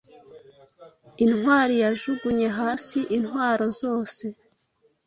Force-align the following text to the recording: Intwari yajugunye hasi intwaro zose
Intwari 1.23 1.75
yajugunye 1.83 2.47
hasi 2.59 2.99
intwaro 3.17 3.65
zose 3.81 4.25